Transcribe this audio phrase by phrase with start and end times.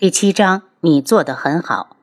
[0.00, 1.96] 第七章，你做的很好。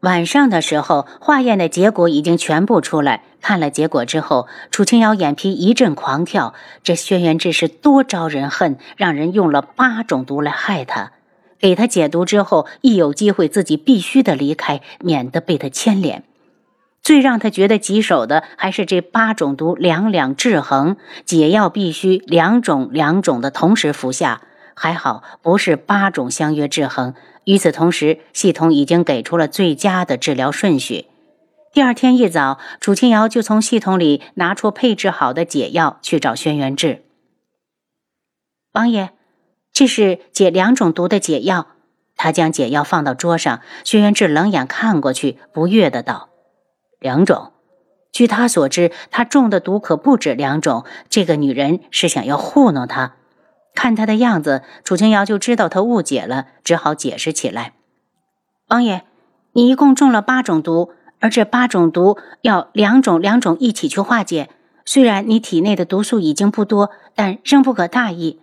[0.00, 3.22] 晚上的时候，化验的结果已经全部出来。
[3.42, 6.54] 看了结果之后，楚清瑶眼皮一阵狂跳。
[6.82, 11.12] 这轩辕志是多招人恨，让人用了八种毒来害他。
[11.58, 16.24] 给他解毒之后，一有机会自己必须得离开，免得被他牵连。
[17.02, 24.40] 最让他觉得棘手的，还是这八种毒两两制衡，解药必须两种两种的同时服下。
[24.76, 27.14] 还好不是八种相约制衡。
[27.44, 31.06] 与此同时，系统已经给出了最佳的治疗顺序。
[31.72, 37.02] 第二天一早，楚清瑶就从系统里拿出配置好的解药去找轩辕志。
[38.72, 39.10] 王爷，
[39.72, 41.68] 这是解两种毒的解药。
[42.16, 46.30] 他将解药放到桌上，轩辕志冷眼看过去，不悦的道
[46.98, 47.52] ：“两种？
[48.10, 50.84] 据他所知，他中的毒可不止两种。
[51.10, 53.16] 这个女人是想要糊弄他。”
[53.76, 57.74] 看他的样子，楚清瑶就知道他误解了，只好解释起来
[58.66, 59.04] ：“王爷，
[59.52, 64.48] 你一共中了八种毒，而这八种毒要两种两种一起去化解。
[64.84, 68.40] 虽然你体内的毒素已经不多，但仍不可大意。”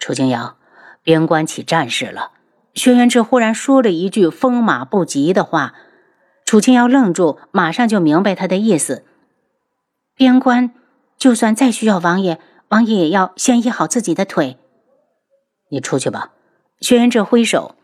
[0.00, 0.56] 楚清瑶，
[1.02, 2.32] 边关起战事了。
[2.74, 5.74] 轩辕志忽然说了一句风马不及的话，
[6.44, 9.04] 楚清瑶愣住，马上就明白他的意思：
[10.16, 10.72] 边关，
[11.18, 12.40] 就算再需要王爷。
[12.74, 14.58] 王爷也要先医好自己的腿。
[15.68, 16.32] 你出去吧。
[16.80, 17.76] 轩辕志挥手。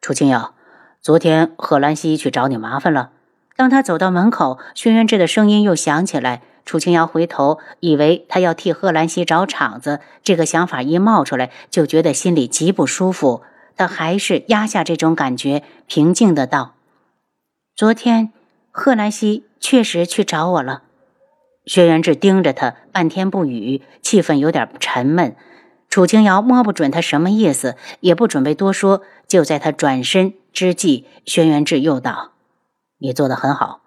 [0.00, 0.54] 楚清瑶，
[1.02, 3.10] 昨天贺兰溪去找你麻烦了。
[3.56, 6.40] 当他走到门口，轩辕志的声音又响起来。
[6.64, 10.00] 楚清瑶回头，以为他要替贺兰溪找场子。
[10.22, 13.42] 这个想法一冒出来，就觉得心里极不舒服。
[13.76, 16.72] 他还是压下这种感觉，平静的道
[17.76, 18.32] ：“昨天
[18.70, 20.84] 贺兰溪确实去找我了。”
[21.66, 25.36] 轩辕志盯着他，半天不语，气氛有点沉闷。
[25.90, 29.02] 楚清瑶摸不准他什么意思，也不准备多说。
[29.26, 32.32] 就在他转身之际，轩辕志又道
[32.98, 33.80] ：“你做的很好。”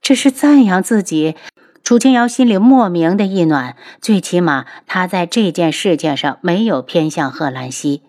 [0.00, 1.36] 这是赞扬自己。
[1.82, 8.02] 楚清瑶心里莫名的一暖，最起码他在这件事情上没有偏向贺兰溪。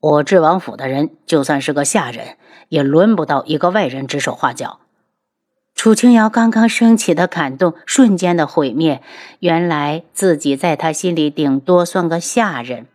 [0.00, 2.36] 我智王府的人，就算是个下人，
[2.68, 4.80] 也轮不到一个外人指手画脚。
[5.82, 9.02] 楚清瑶刚刚升起的感动瞬间的毁灭，
[9.40, 12.86] 原来自己在他心里顶多算个下人。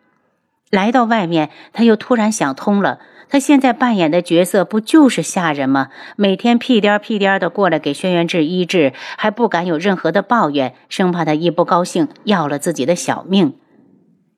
[0.72, 5.90] 来到外面，他又突然想通了，他现在扮演的角色不就是下人吗？
[6.16, 13.56] 每天屁颠屁颠的过来给轩辕志医治，还不敢有任何的抱怨，生怕他一不高兴要了自己的小命。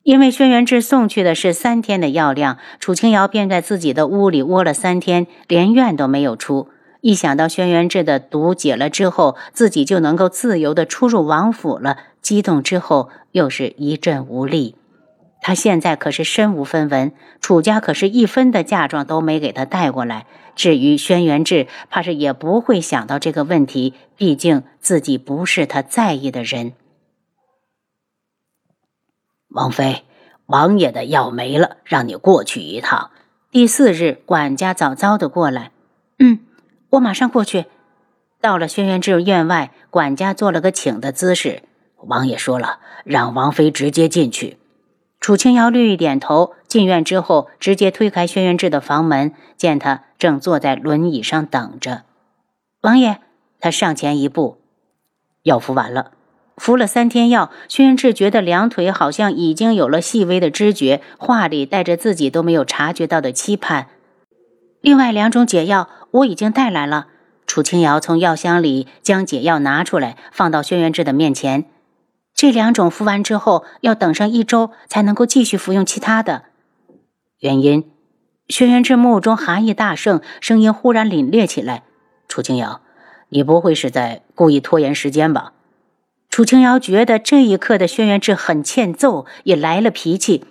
[0.02, 6.66] 因为轩辕志送去的是三天的药量，楚清瑶便在自己的屋里窝了三天，连院都没有出。
[7.00, 14.76] 一想到轩辕志的毒解了之后，自己就能够自由的出入王府了，激动之后又是一阵无力。
[15.40, 20.26] 他现在可是身无分文，楚家可是一分的嫁妆都没给他带过来。
[20.54, 26.74] 至于轩辕志，怕是也不会想到这个问题，毕竟自己不是他在意的人。
[29.48, 30.04] 王妃，
[30.44, 33.10] 王爷的药没了，让你过去一趟。
[33.50, 35.70] 第四日，管家早早的过来，
[36.18, 36.40] 嗯。
[36.90, 37.66] 我马上过去。
[38.40, 41.62] 到了轩辕志院外，管家做了个请的姿势。
[41.98, 44.56] 王爷说了，让王妃直接进去。
[45.20, 46.54] 楚清瑶略一点头。
[46.66, 52.02] 进院之后，直接推开轩辕志的房门，见他正坐在轮椅上等着。
[52.82, 53.18] 王爷，
[53.58, 54.58] 他上前一步，
[55.42, 56.12] 药服完了。
[56.56, 63.88] 服了三天药，轩辕志觉得两腿好像已经有了细微的知觉，话里带着自己都没有察觉到的期盼。
[64.80, 67.06] 另外两种解药我已经带来了。
[67.46, 71.64] 楚清瑶从药箱里将解药拿出来，放到轩辕志的面前。
[72.34, 76.44] 这两种服完之后，要等上一周才能够继续服用其他的。
[77.40, 77.90] 原因？
[78.48, 81.82] 轩辕志目中寒意大盛，声音忽然凛冽起来
[82.28, 82.80] ：“楚清瑶，
[83.28, 85.52] 你不会是在故意拖延时间吧？”
[86.30, 90.44] 楚清瑶觉得这一刻的轩辕志很欠揍，也来了脾气。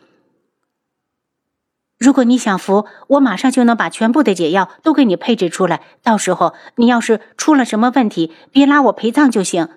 [1.99, 5.81] 如果你想服，我马上就能把全部的解药都给你配置出来。
[6.01, 9.67] 到时候你要是出了什么问题，别拉我陪葬就行。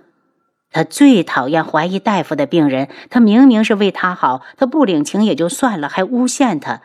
[0.70, 6.80] 他最讨厌怀疑大夫的病人，他明明是为他好，他不领情也就算了，还诬陷他。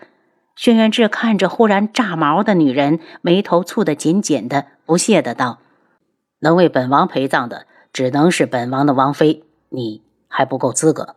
[0.56, 5.60] 轩辕志看着忽然炸毛的女人，眉头蹙得紧紧的，不屑的道
[6.42, 11.17] ：“能为本王陪葬的，只能是本王的王妃，你还不够资格。”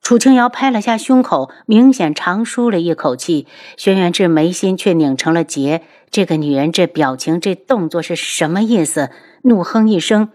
[0.00, 3.46] 楚清瑶拍了下胸口，明显长舒了一口气。
[3.76, 5.82] 轩辕志眉心却拧成了结。
[6.10, 9.10] 这个女人这表情、这动作是什么意思？
[9.42, 10.30] 怒哼一声：“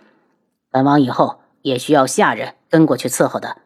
[0.70, 3.58] 本王以后也需要下人跟过去伺候的。”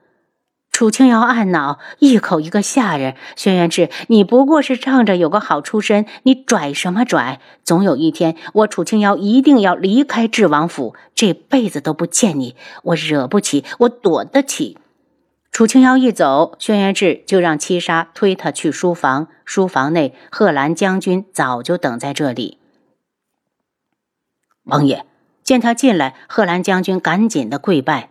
[0.72, 3.16] 楚清瑶暗恼，一口一个下人。
[3.36, 7.42] 轩辕志，你不过是仗着有个好出身，你拽什么拽？
[7.64, 12.56] 总有一天，我楚清瑶一定要离开智王府，这辈子都不见你。
[12.84, 14.78] 我惹不起，我躲得起。
[15.52, 19.28] 楚清瑶一走，轩辕志就让七杀推他去书房。
[19.44, 22.60] 书房内，贺兰将军早就等在这里。
[24.64, 25.06] 王爷
[25.42, 28.10] 见他进来，贺兰将军赶紧的跪拜。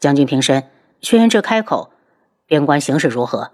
[0.00, 0.64] 将军平身。
[1.00, 1.92] 轩辕志开口。
[2.46, 3.52] 边关形势如何？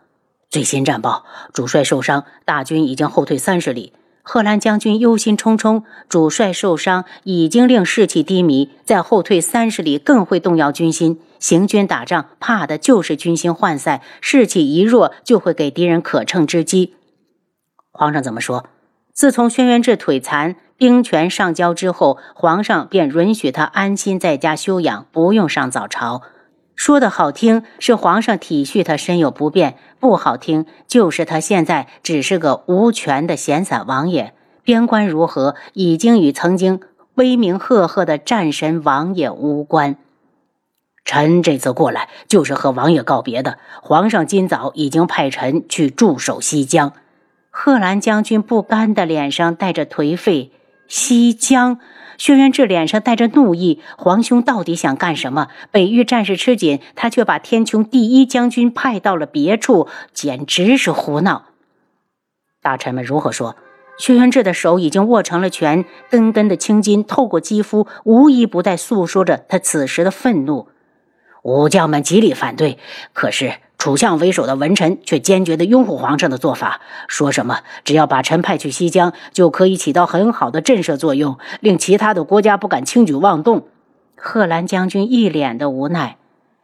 [0.48, 3.92] 最新战报，主帅受伤，大军已经后退三十里。
[4.26, 11.20] 贺兰将军忧心忡忡，主帅受伤已经令士气低迷，再后退三十里更会动摇军心。
[11.38, 16.94] 行军打仗，怕的就是军心涣散，士气一弱，就会给敌人可乘之机。
[17.92, 18.64] 皇上怎么说？
[19.12, 26.22] 自从轩辕志腿残，兵权上交之后，皇上便允许他安心在家休养，不用上早朝。
[26.76, 34.34] 说的好听是皇上体恤他身有不便，不好听就是他现在只是个无权的闲散王爷。
[34.64, 36.80] 边关如何，已经与曾经
[37.14, 39.96] 威名赫赫的战神王爷无关。
[41.04, 43.58] 臣这次过来就是和王爷告别的。
[43.82, 46.92] 皇上今早已经派臣去驻守西江。
[47.50, 50.50] 贺兰将军不甘的脸上带着颓废。
[50.88, 51.78] 西江。
[52.16, 55.48] 轩辕志脸上带着怒意，皇兄到底想干什么？
[55.72, 61.46] 北域战事吃紧，他却把天穹第一将军派到了别处，简直是胡闹。
[62.62, 63.56] 大臣们如何说？
[63.98, 70.68] 轩辕志的手已经握成了拳，根根的青筋透过肌肤，无一不在诉说着他此时的愤怒。
[71.42, 72.78] 武将们极力反对，
[73.12, 73.54] 可是。
[73.84, 83.66] 楚相为首的文臣却坚决地拥护皇上的做法，说什么只要把臣派去西疆，就可以起到很好的震慑作用，令其他的国家不敢轻举妄动。
[84.16, 86.16] 贺兰将军一脸的无奈。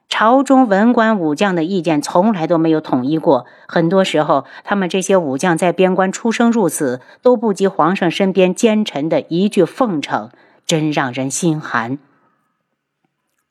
[0.08, 10.30] 朝中文官武将的意见从来都没有统一过，很多时候，他们这些武将在边关出生入死，都不及皇上身边奸臣的一句奉承，
[10.64, 11.98] 真让人心寒。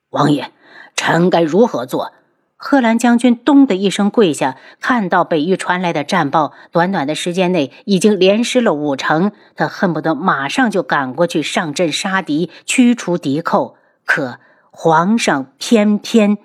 [0.10, 0.52] 王爷，
[0.96, 2.14] 臣该如何做？
[2.62, 13.78] 贺兰将军咚的一声跪下，看到北域传来的战报，短短的时间内已经连失了五城，他恨不得马上就赶过去上阵杀敌，驱除敌寇。
[14.04, 14.40] 可
[14.72, 16.38] 皇上偏偏。